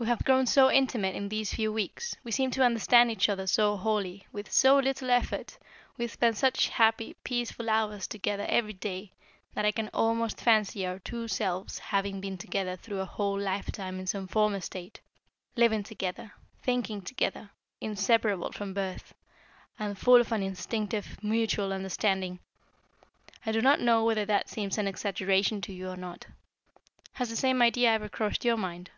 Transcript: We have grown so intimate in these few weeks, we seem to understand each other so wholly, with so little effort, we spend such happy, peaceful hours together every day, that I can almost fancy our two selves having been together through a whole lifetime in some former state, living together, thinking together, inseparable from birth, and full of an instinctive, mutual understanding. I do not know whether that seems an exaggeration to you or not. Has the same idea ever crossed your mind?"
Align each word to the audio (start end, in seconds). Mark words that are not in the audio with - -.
We 0.00 0.06
have 0.06 0.24
grown 0.24 0.46
so 0.46 0.70
intimate 0.70 1.14
in 1.14 1.28
these 1.28 1.52
few 1.52 1.70
weeks, 1.74 2.16
we 2.24 2.30
seem 2.32 2.50
to 2.52 2.62
understand 2.64 3.10
each 3.10 3.28
other 3.28 3.46
so 3.46 3.76
wholly, 3.76 4.26
with 4.32 4.50
so 4.50 4.78
little 4.78 5.10
effort, 5.10 5.58
we 5.98 6.06
spend 6.06 6.38
such 6.38 6.70
happy, 6.70 7.16
peaceful 7.22 7.68
hours 7.68 8.06
together 8.06 8.46
every 8.48 8.72
day, 8.72 9.12
that 9.52 9.66
I 9.66 9.72
can 9.72 9.90
almost 9.92 10.40
fancy 10.40 10.86
our 10.86 11.00
two 11.00 11.28
selves 11.28 11.78
having 11.80 12.18
been 12.18 12.38
together 12.38 12.76
through 12.76 13.00
a 13.00 13.04
whole 13.04 13.38
lifetime 13.38 14.00
in 14.00 14.06
some 14.06 14.26
former 14.26 14.62
state, 14.62 15.00
living 15.54 15.82
together, 15.82 16.32
thinking 16.62 17.02
together, 17.02 17.50
inseparable 17.82 18.52
from 18.52 18.72
birth, 18.72 19.12
and 19.78 19.98
full 19.98 20.22
of 20.22 20.32
an 20.32 20.42
instinctive, 20.42 21.22
mutual 21.22 21.74
understanding. 21.74 22.38
I 23.44 23.52
do 23.52 23.60
not 23.60 23.80
know 23.82 24.02
whether 24.06 24.24
that 24.24 24.48
seems 24.48 24.78
an 24.78 24.88
exaggeration 24.88 25.60
to 25.60 25.74
you 25.74 25.90
or 25.90 25.96
not. 25.98 26.26
Has 27.12 27.28
the 27.28 27.36
same 27.36 27.60
idea 27.60 27.90
ever 27.92 28.08
crossed 28.08 28.46
your 28.46 28.56
mind?" 28.56 28.90